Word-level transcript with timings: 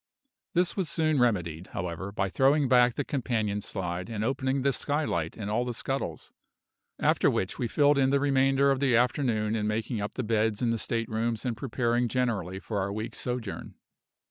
This 0.55 0.75
was 0.75 0.89
soon 0.89 1.19
remedied, 1.19 1.67
however, 1.73 2.11
by 2.11 2.27
throwing 2.27 2.67
back 2.67 2.95
the 2.95 3.03
companion 3.03 3.61
slide 3.61 4.09
and 4.09 4.23
opening 4.23 4.63
the 4.63 4.73
skylight 4.73 5.37
and 5.37 5.47
all 5.47 5.63
the 5.63 5.75
scuttles, 5.75 6.31
after 6.97 7.29
which 7.29 7.59
we 7.59 7.67
filled 7.67 7.99
in 7.99 8.09
the 8.09 8.19
remainder 8.19 8.71
of 8.71 8.79
the 8.79 8.95
afternoon 8.95 9.55
in 9.55 9.67
making 9.67 10.01
up 10.01 10.15
the 10.15 10.23
beds 10.23 10.59
in 10.59 10.71
the 10.71 10.79
state 10.79 11.07
rooms 11.07 11.45
and 11.45 11.55
preparing 11.55 12.07
generally 12.07 12.57
for 12.59 12.79
our 12.79 12.91
week's 12.91 13.19
sojourn. 13.19 13.75